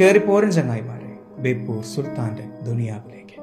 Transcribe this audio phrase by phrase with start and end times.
[0.00, 3.36] കയറി പോരൻ ചങ്ങായിമാരെ ബേപ്പൂർ സുൽത്താന്റെ ദുനിയാവിലേക്ക്.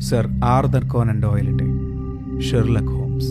[0.00, 1.66] സർ ആർദർ കോനൻ ഡോയലിന്റെ
[2.40, 3.30] ഷെർലക് ഹോംസ്.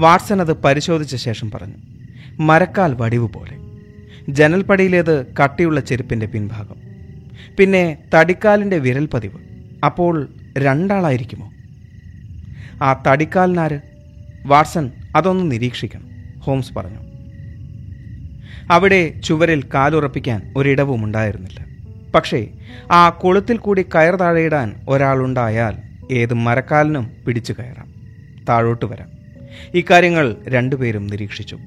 [0.00, 1.76] വാട്സൺ അത് പരിശോധിച്ച ശേഷം പറഞ്ഞു
[2.40, 3.63] മരക്കാൽ വടിവ് പോലെ
[4.28, 6.76] ജനൽപ്പടിയിലേത് കട്ടിയുള്ള ചെരുപ്പിന്റെ പിൻഭാഗം.
[7.58, 9.38] പിന്നെ തടിക്കാലിന്റെ വിരൽ പതിവ്
[9.84, 11.52] അപ്പോൾ രണ്ടാളായിരിക്കുമോ?
[12.82, 13.80] ആ തടിക്കാലിനാര്?
[14.46, 16.98] വാട്സൺ അതൊന്ന് നിരീക്ഷിക്കണം ഹോംസ് പറഞ്ഞു.
[18.70, 21.66] അവിടെ ചുവരിൽ കാലുറപ്പിക്കാൻ ഒരിടവും ഉണ്ടായിരുന്നില്ല.
[22.14, 22.46] പക്ഷേ
[22.90, 25.76] ആ കൊളുത്തിൽ കൂടി കയർ താഴെയിടാൻ ഒരാളുണ്ടായാൽ
[26.10, 27.94] ഏത് മരക്കാലിനും പിടിച്ചു കയറാം.
[28.48, 29.08] താഴോട്ട് വരാം.
[29.74, 31.58] ഇക്കാര്യങ്ങൾ രണ്ടുപേരും നിരീക്ഷിച്ചു.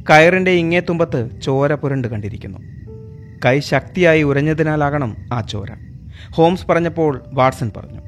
[0.00, 2.58] കയറിന്റെ ഇങ്ങേത്തുമ്പത്ത് ചോര പുരണ്ട് കണ്ടിരിക്കുന്നു.
[3.44, 5.68] കൈ ശക്തിയായി ഉരഞ്ഞതിനാലാകണം ആ ചോര.
[6.30, 8.00] ഹോംസ് പറഞ്ഞപ്പോൾ വാട്സൺ പറഞ്ഞു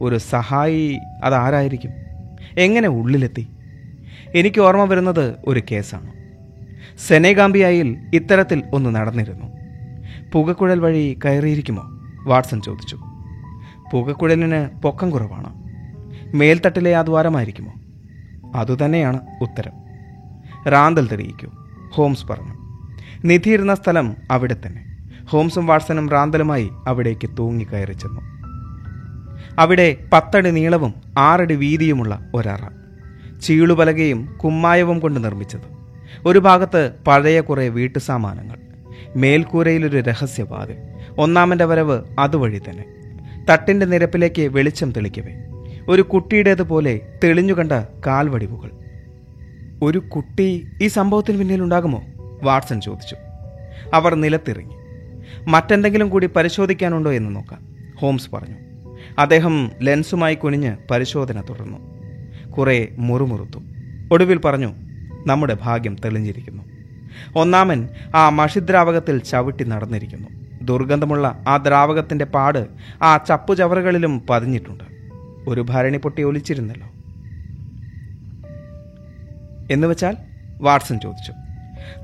[0.00, 1.90] ഒരു സഹായി അതാരായിരിക്കും?
[2.58, 3.48] എങ്ങനെ ഉള്ളിലെത്തി?
[4.34, 6.12] എനിക്ക് ഓർമ്മ വരുന്നത് ഒരു കേസാണ്.
[7.08, 9.46] സെനേഗാംബിയായിൽ ഇത്തരത്തിൽ ഒന്ന് നടന്നിരുന്നു.
[10.32, 11.82] പുകക്കുഴൽ വഴി കയറിയിരിക്കുമോ?
[12.24, 12.98] വാട്സൺ ചോദിച്ചു.
[13.92, 15.62] പുകക്കുഴലിന് പൊക്കം കുറവാണ്.
[16.36, 17.72] മേൽത്തട്ടിലെ ആ ദ്വാരമായിരിക്കുമോ?
[18.58, 19.81] അതുതന്നെയാണ് ഉത്തരം.
[20.68, 21.50] റാന്തൽ തെളിയിക്കൂ.
[21.90, 22.54] ഹോംസ് പറഞ്ഞു.
[23.24, 24.84] നിധി ഇരുന്ന സ്ഥലം അവിടെ തന്നെ.
[25.24, 28.20] ഹോംസും വാട്സനും റാന്തലുമായി അവിടേക്ക് തൂങ്ങിക്കയറി ചെന്നു.
[29.58, 32.58] അവിടെ പത്തടി നീളവും ആറടി വീതിയുമുള്ള ഒരറ.
[33.42, 35.60] ചീളുപലകയും കുമ്മായവും കൊണ്ട് നിർമ്മിച്ചത്.
[36.26, 38.58] ഒരു ഭാഗത്ത് പഴയ കുറേ വീട്ടുസാമാനങ്ങൾ.
[39.16, 40.76] മേൽക്കൂരയിലൊരു രഹസ്യവാതിൽ
[41.18, 42.84] ഒന്നാമന്റെ വരവ് അതുവഴി തന്നെ.
[43.50, 45.32] തട്ടിന്റെ നിരപ്പിലേക്ക് വെളിച്ചം തെളിക്കവേ.
[45.88, 47.72] ഒരു കുട്ടിയുടേതുപോലെ തെളിഞ്ഞുകണ്ട
[48.06, 48.70] കാൽവടിവുകൾ.
[49.82, 52.02] ഒരു കുട്ടി ഈ സംഭവത്തിന് പിന്നിലുണ്ടാകുമോ
[52.42, 53.16] വാട്സൺ ചോദിച്ചു.
[53.94, 54.74] അവർ നിലത്തിറങ്ങി.
[55.48, 58.54] മറ്റെന്തെങ്കിലും കൂടി പരിശോധിക്കാനുണ്ടോ എന്ന് നോക്കാം ഹോംസ് പറഞ്ഞു.
[59.18, 61.78] അദ്ദേഹം ലെൻസുമായി കുനിഞ്ഞ് പരിശോധന തുടർന്നു.
[62.50, 63.58] കുറെ മുറുമുറുത്തു.
[64.12, 64.74] ഒടുവിൽ പറഞ്ഞു
[65.26, 66.62] നമ്മുടെ ഭാഗ്യം തെളിഞ്ഞിരിക്കുന്നു.
[67.36, 70.28] ഒന്നാമൻ ആ മഷിദ്രാവകത്തിൽ ചവിട്ടി നടന്നിരിക്കുന്നു.
[70.62, 72.66] ദുർഗന്ധമുള്ള ആ ദ്രാവകത്തിന്റെ പാട്
[73.02, 74.84] ആ ചപ്പുചവറുകളിലും പതിഞ്ഞിട്ടുണ്ട്.
[75.48, 76.91] ഒരു ഭരണി പൊട്ടി ഒലിച്ചിരുന്നല്ലോ.
[79.72, 80.16] എന്ന് വെച്ചാൽ
[80.60, 81.32] വാട്സൺ ചോദിച്ചു.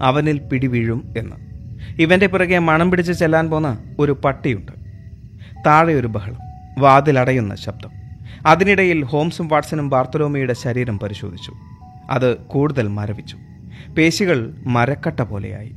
[0.02, 1.36] അവനിൽ പിടിവീഴും എന്ന്.
[2.02, 4.72] ഇവന്റെ പിറകെ മണം പിടിച്ച് ചെല്ലാൻ പോന്ന ഒരു പട്ടിയുണ്ട്.
[5.66, 6.36] താഴെ ഒരു ബഹളം
[6.78, 7.90] വാതിലടയുന്ന ശബ്ദം.
[8.46, 11.52] അതിനിടയിൽ ഹോംസും വാട്സനും ബാർത്തലോമയുടെ ശരീരം പരിശോധിച്ചു.
[12.10, 13.36] അത് കൂടുതൽ മരവിച്ചു.
[13.98, 15.74] പേശികൾ മരക്കട്ട പോലെയായി.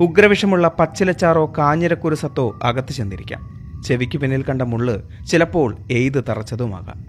[0.00, 3.58] ഉഗ്രവിഷമുള്ള പച്ചിലച്ചാറോ കാഞ്ഞിരക്കുരുസത്തോ അകത്ത് ചെന്നിരിക്കാം.
[3.86, 7.04] ചെവിക്ക് പിന്നിൽ കണ്ട മുള്ള് ചിലപ്പോൾ എയ്ത് തറച്ചതുമാകാം.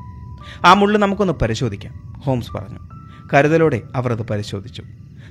[0.66, 1.94] ആ മുള്ള് നമുക്കൊന്ന് പരിശോധിക്കാം
[2.25, 2.99] ഹോംസ് പറഞ്ഞു.
[3.34, 4.84] കരുതലോടെ അവർ അത് പരിശോധിച്ചു.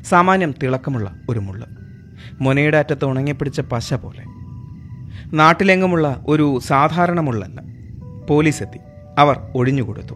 [0.04, 1.66] സാമാന്യം തിളക്കമുള്ള ഒരു മുള്ള്.
[2.40, 4.24] മുനയുടെ അറ്റത്ത് ഉണങ്ങിപ്പിടിച്ച പശ പോലെ.
[5.36, 7.62] നാട്ടിലെങ്ങുമുള്ള ഒരു സാധാരണ മുള്ളല്ല.
[8.30, 8.78] പോലീസ് എത്തി.
[9.18, 10.14] അവർ ഒഴിഞ്ഞുകൊടുത്തു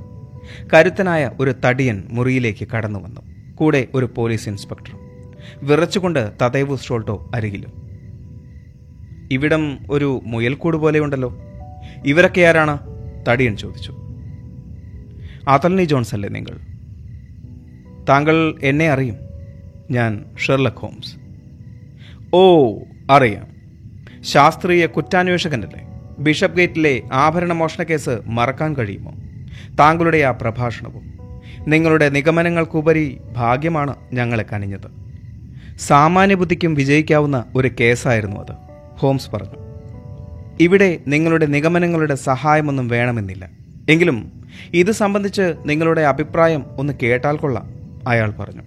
[0.74, 3.20] കരുത്തനായ ഒരു തടിയൻ മുറിയിലേക്ക് കടന്നു വന്നു.
[3.54, 4.98] കൂടെ ഒരു പോലീസ് ഇൻസ്പെക്ടറും.
[5.62, 7.82] വിറച്ചുകൊണ്ട് തതൈവ് സ്റ്റോൾട്ടോ അരികിലും.
[9.32, 11.38] ഇവിടം ഒരു മുയൽക്കൂട് പോലെയുണ്ടല്ലോ
[12.06, 12.78] ഇവരൊക്കെ ആരാണ്?
[13.28, 13.92] തടിയൻ ചോദിച്ചു.
[15.48, 16.71] അതൽനി ജോൺസ് അല്ലേ നിങ്ങൾ?
[18.08, 19.16] താങ്കൾ എന്നെ അറിയും.
[19.90, 21.16] ഞാൻ ഷെർലക് ഹോംസ്.
[22.34, 22.76] ഓ
[23.10, 23.46] അറിയാം.
[24.22, 25.86] ശാസ്ത്രീയ കുറ്റാന്വേഷകനല്ലേ?
[26.18, 29.14] ബിഷപ്പ് ഗേറ്റിലെ ആഭരണ മോഷണ കേസ് മറക്കാൻ കഴിയുമോ?
[29.78, 31.12] താങ്കളുടെ ആ പ്രഭാഷണവും
[31.68, 35.02] നിങ്ങളുടെ നിഗമനങ്ങൾക്കുപരി ഭാഗ്യമാണ് ഞങ്ങളെ കനിഞ്ഞത്.
[35.78, 38.56] സാമാന്യ ബുദ്ധിക്കും വിജയിക്കാവുന്ന ഒരു കേസായിരുന്നു അത്
[38.96, 39.62] ഹോംസ് പറഞ്ഞു.
[40.60, 43.50] ഇവിടെ നിങ്ങളുടെ നിഗമനങ്ങളുടെ സഹായമൊന്നും വേണമെന്നില്ല.
[43.88, 44.32] എങ്കിലും
[44.74, 47.71] ഇത് സംബന്ധിച്ച് നിങ്ങളുടെ അഭിപ്രായം ഒന്ന് കേട്ടാൽ കൊള്ളാം.
[48.06, 48.62] അയാൾ പറഞ്ഞു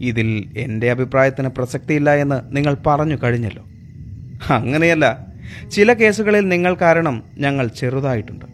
[0.00, 3.64] ഇതിൽ എന്റെ അഭിപ്രായത്തിന് പ്രസക്തിയില്ല എന്ന് നിങ്ങൾ പറഞ്ഞു കഴിഞ്ഞല്ലോ.
[4.54, 5.26] അങ്ങനെയല്ല
[5.70, 8.44] ചില കേസുകളിൽ നിങ്ങൾ കാരണം ഞങ്ങൾ ചെറുതായിട്ടുണ്ട്.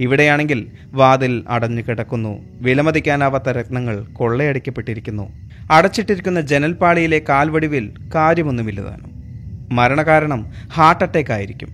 [0.00, 5.32] ഇവിടെയാണെങ്കിൽ വാതിൽ അടഞ്ഞു കിടക്കുന്നു വിലമതിക്കാനാവാത്ത രത്നങ്ങൾ കൊള്ളയടിക്കപ്പെട്ടിരിക്കുന്നു.
[5.70, 9.12] അടച്ചിട്ടിരിക്കുന്ന ജനൽപ്പാളിയിലെ കാൽവടിവിൽ കാര്യമൊന്നുമില്ലതാനും
[9.72, 11.68] മരണകാരണം ഹാർട്ട് അറ്റാക്ക് ആയിരിക്കും.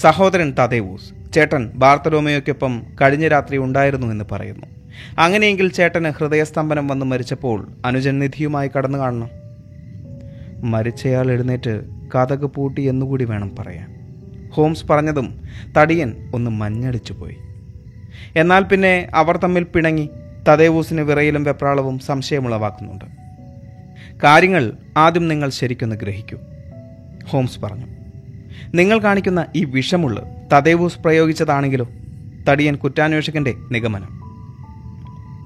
[0.00, 4.66] സഹോദരൻ തദേവൂസ് ചേട്ടൻ ബാർത്തലോമയോക്കൊപ്പം കഴിഞ്ഞ രാത്രി ഉണ്ടായിരുന്നു എന്ന് പറയുന്നു.
[5.18, 9.28] അങ്ങനെയെങ്കിൽ ചേട്ടന് ഹൃദയസ്തംഭനം വന്ന് മരിച്ചപ്പോൾ അനുജൻ നിധിയുമായി കടന്നു കാണണം.
[10.70, 11.80] മരിച്ചയാൾ എഴുന്നേറ്റ്
[12.14, 14.02] കഥക് പൂട്ടി എന്നുകൂടി വേണം പറയാൻ.
[14.50, 15.42] ഹോംസ് പറഞ്ഞതും
[15.78, 17.36] തടിയൻ ഒന്ന് മഞ്ഞടിച്ചു പോയി.
[18.36, 20.10] എന്നാൽ പിന്നെ അവർ തമ്മിൽ പിണങ്ങി
[20.48, 23.04] തദേവൂസിന് വിറയിലും വെപ്രാളവും സംശയമുളവാക്കുന്നുണ്ട്.
[24.24, 26.38] കാര്യങ്ങൾ ആദ്യം നിങ്ങൾ ശരിക്കൊന്ന് ഗ്രഹിക്കൂ
[27.26, 27.86] ഹോംസ് പറഞ്ഞു.
[28.74, 30.22] നിങ്ങൾ കാണിക്കുന്ന ഈ വിഷമുള്ള്
[30.52, 31.88] തദേവൂസ് പ്രയോഗിച്ചതാണെങ്കിലോ?
[32.48, 34.21] തടിയൻ കുറ്റാന്വേഷകന്റെ നിഗമനം.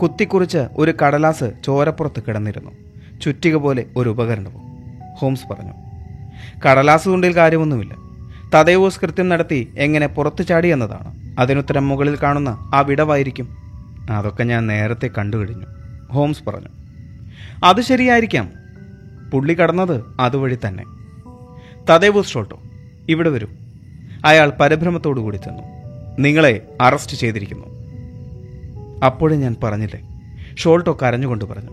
[0.03, 2.71] കുത്തിക്കുറിച്ച് ഒരു കടലാസ് ചോരപ്പുറത്ത് കിടന്നിരുന്നു.
[3.21, 4.63] ചുറ്റിക പോലെ ഒരു ഉപകരണവും.
[5.15, 5.73] ഹോംസ് പറഞ്ഞു
[6.67, 7.95] കടലാസ് തുണ്ടിൽ കാര്യമൊന്നുമില്ല.
[8.55, 11.37] തദൈവോസ് കൃത്യം നടത്തി എങ്ങനെ പുറത്തു ചാടി എന്നതാണ്.
[11.39, 13.57] അതിനുത്തരം മുകളിൽ കാണുന്ന ആ വിടവായിരിക്കും.
[14.11, 15.67] അതൊക്കെ ഞാൻ നേരത്തെ കണ്ടു കഴിഞ്ഞു
[16.11, 16.69] ഹോംസ് പറഞ്ഞു.
[17.65, 18.53] അത് ശരിയായിരിക്കാം.
[19.33, 20.85] പുള്ളി കടന്നത് അതുവഴി തന്നെ.
[21.91, 22.61] തദൈവോസ് ഷോട്ടോ
[23.09, 23.47] ഇവിടെ വരൂ.
[24.25, 25.63] അയാൾ പരഭ്രമത്തോടു കൂടി ചെന്നു.
[26.19, 27.76] നിങ്ങളെ അറസ്റ്റ് ചെയ്തിരിക്കുന്നു.
[29.05, 30.01] അപ്പോഴും ഞാൻ പറഞ്ഞില്ലേ?
[30.57, 31.71] ഷോൾട്ടോ കരഞ്ഞുകൊണ്ട് പറഞ്ഞു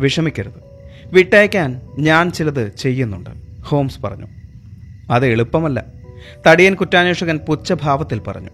[0.00, 0.66] വിഷമിക്കരുത്.
[1.12, 3.30] വിട്ടയക്കാൻ ഞാൻ ചിലത് ചെയ്യുന്നുണ്ട്
[3.60, 4.26] ഹോംസ് പറഞ്ഞു.
[5.10, 5.84] അത് എളുപ്പമല്ല.
[6.46, 8.50] തടിയൻ കുറ്റാന്വേഷകൻ പുച്ഛഭാവത്തിൽ പറഞ്ഞു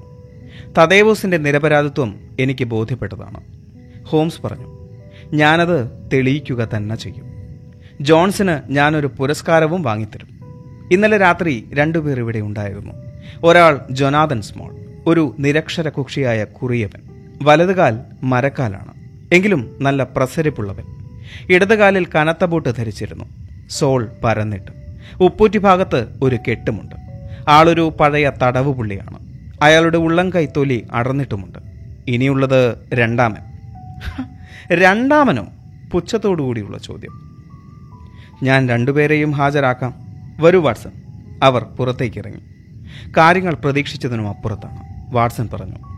[0.79, 3.41] തദേവൂസിന്റെ നിരപരാധിത്വം എനിക്ക് ബോധ്യപ്പെട്ടതാണ്
[4.05, 4.89] ഹോംസ് പറഞ്ഞു.
[5.33, 7.25] ഞാനത് തെളിയിക്കുക തന്നെ ചെയ്യും.
[8.01, 10.29] ജോൺസിന് ഞാനൊരു പുരസ്കാരവും വാങ്ങിത്തരും.
[10.93, 12.93] ഇന്നലെ രാത്രി രണ്ടുപേർ ഇവിടെ ഉണ്ടായിരുന്നു.
[13.43, 14.77] ഒരാൾ ജൊനാഥൻ സ്മോൾ
[15.07, 17.12] ഒരു നിരക്ഷര കുക്ഷിയായ കുറിയവൻ.
[17.43, 18.95] വലതുകാൽ മരക്കാലാണ്.
[19.35, 20.85] എങ്കിലും നല്ല പ്രസരിപ്പുള്ളവൻ.
[21.51, 23.25] ഇടതുകാലിൽ കനത്ത ബൂട്ട് ധരിച്ചിരുന്നു.
[23.71, 24.71] സോൾ പരന്നിട്ട്.
[25.21, 26.95] ഉപ്പൂറ്റി ഭാഗത്ത് ഒരു കെട്ടുമുണ്ട്.
[27.49, 29.19] ആളൊരു പഴയ തടവ് പുള്ളിയാണ്.
[29.63, 31.59] അയാളുടെ ഉള്ളം കൈത്തൊലി അടർന്നിട്ടുമുണ്ട്.
[32.09, 33.53] ഇനിയുള്ളത് രണ്ടാമൻ.
[34.73, 35.47] രണ്ടാമനോ?
[35.93, 37.45] പുച്ഛത്തോടുകൂടിയുള്ള ചോദ്യം.
[38.43, 39.95] ഞാൻ രണ്ടുപേരെയും ഹാജരാക്കാം.
[40.41, 40.91] വരൂ വാട്സൺ.
[41.43, 42.41] അവർ പുറത്തേക്കിറങ്ങി.
[43.17, 44.79] കാര്യങ്ങൾ പ്രതീക്ഷിച്ചതിനും അപ്പുറത്താണ്.
[45.15, 45.92] വാട്സൺ പറഞ്ഞു.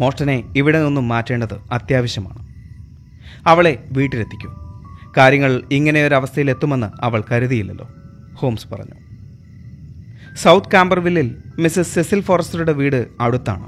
[0.00, 2.48] മോഷ്ടനെ ഇവിടെ നിന്നും മാറ്റേണ്ടത് അത്യാവശ്യമാണ്.
[3.46, 4.54] അവളെ വീട്ടിലെത്തിക്കൂ.
[5.16, 7.88] കാര്യങ്ങൾ ഇങ്ങനെ ഒരു അവസ്ഥയിൽ എത്തുമെന്ന് അവൾ കരുതിയില്ലല്ലോ.
[8.34, 8.94] ഹോംസ് പറഞ്ഞു.
[10.36, 13.66] സൗത്ത് കാമ്പർവില്ലിൽ മിസ്സസ് സെസിൽ ഫോറസ്റ്ററുടെ വീട് അടുത്താണ്.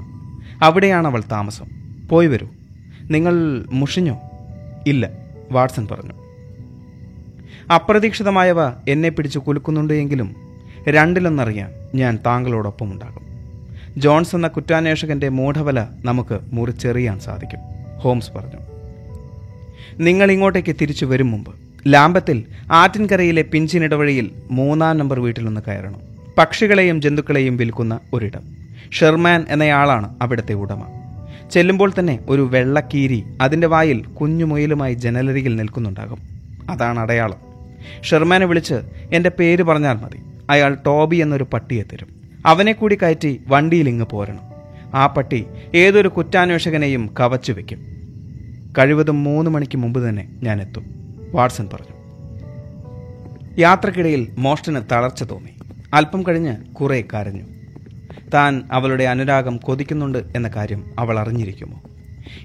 [0.63, 1.65] അവിടെയാണ് അവൾ താമസം.
[2.09, 2.47] പോയി വരൂ.
[3.11, 4.21] നിങ്ങൾ മുഷിഞ്ഞോ?
[4.87, 5.09] ഇല്ല
[5.51, 6.13] വാട്സൺ പറഞ്ഞു.
[7.73, 10.35] അപ്രതീക്ഷിതമായവ എന്നെ പിടിച്ച് കുലുക്കുന്നുണ്ട് എങ്കിലും
[10.89, 13.32] രണ്ടിലൊന്നറിയാൻ ഞാൻ താങ്കളോടൊപ്പം ഉണ്ടാകും
[13.97, 17.59] ജോൺസ് എന്ന കുറ്റാന്വേഷകന്റെ മൂഢവല നമുക്ക് മുറിച്ചെറിയാൻ സാധിക്കും.
[17.97, 18.59] ഹോംസ് പറഞ്ഞു.
[19.99, 21.55] നിങ്ങൾ ഇങ്ങോട്ടേക്ക് തിരിച്ചു വരും മുമ്പ്
[21.87, 26.01] ലാമ്പത്തിൽ ആറ്റിൻകരയിലെ പിഞ്ചിനിടവഴിയിൽ മൂന്നാം നമ്പർ വീട്ടിലൊന്ന് കയറണം.
[26.37, 28.41] പക്ഷികളെയും ജന്തുക്കളെയും വിൽക്കുന്ന ഒരിടം.
[28.91, 30.83] ഷെർമാൻ എന്നയാളാണ് അവിടുത്തെ ഉടമ.
[31.51, 36.17] ചെല്ലുമ്പോൾ തന്നെ ഒരു വെള്ളക്കീരി അതിന്റെ വായിൽ കുഞ്ഞുമുയലുമായി ജനലരികിൽ നിൽക്കുന്നുണ്ടാകും.
[36.69, 37.37] അതാണ് അടയാളം.
[38.03, 38.73] ഷെർമാനെ വിളിച്ച്
[39.13, 40.19] എന്റെ പേര് പറഞ്ഞാൽ മതി.
[40.49, 42.22] അയാൾ ടോബി എന്നൊരു പട്ടിയെ തരും.
[42.45, 44.53] അവനെ കൂടി കയറ്റി വണ്ടിയിൽ ഇങ്ങ് പോരണം.
[44.93, 45.45] ആ പട്ടി
[45.75, 47.93] ഏതൊരു കുറ്റാന്വേഷകനെയും കവച്ചു വെക്കും.
[48.77, 50.85] കഴിവതും മൂന്ന് മണിക്ക് മുമ്പ് തന്നെ ഞാൻ എത്തും
[51.33, 52.03] വാട്സൺ പറഞ്ഞു.
[53.59, 55.49] യാത്രക്കിടയിൽ മോഷ്ടന് തളർച്ച തോന്നി.
[55.93, 57.43] അല്പം കഴിഞ്ഞ് കുറെ കരഞ്ഞു.
[58.33, 61.81] താൻ അവളുടെ അനുരാഗം കൊതിക്കുന്നുണ്ട് എന്ന കാര്യം അവൾ അറിഞ്ഞിരിക്കുമോ?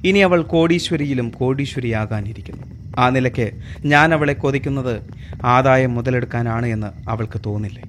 [0.05, 2.95] ഇനി അവൾ കോടീശ്വരിയിലും കോടീശ്വരിയാകാനിരിക്കുന്നു.
[2.99, 3.51] ആ നിലയ്ക്ക്
[3.85, 5.03] ഞാൻ അവളെ കൊതിക്കുന്നത്
[5.45, 7.83] ആദായം മുതലെടുക്കാനാണ് എന്ന് അവൾക്ക് തോന്നില്ലേ?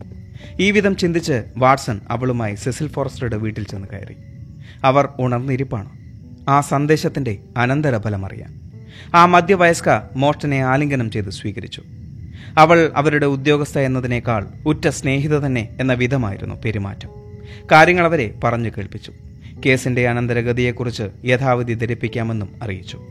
[0.60, 4.16] ഈ വിധം ചിന്തിച്ച് വാട്സൺ അവളുമായി സെസിൽ ഫോറസ്റ്ററുടെ വീട്ടിൽ ചെന്ന് കയറി.
[4.84, 5.90] അവർ ഉണർന്നിരിപ്പാണ്?
[6.50, 8.60] ആ സന്ദേശത്തിന്റെ അനന്തരഫലം അറിയാൻ
[9.16, 11.84] ആ മധ്യവയസ്ക മോഷ്ടനെ ആലിംഗനം ചെയ്ത് സ്വീകരിച്ചു.
[12.58, 17.10] അവൾ അവരുടെ ഉദ്യോഗസ്ഥ എന്നതിനേക്കാൾ ഉറ്റ സ്നേഹിത തന്നെ എന്ന വിധമായിരുന്നു പെരുമാറ്റം.
[17.72, 19.14] കാര്യങ്ങൾ അവരെ പറഞ്ഞു കേൾപ്പിച്ചു.
[19.66, 23.02] കേസിന്റെ അനന്തരഗതിയെക്കുറിച്ച് യഥാവധി ധരിപ്പിക്കാമെന്നും അറിയിച്ചു.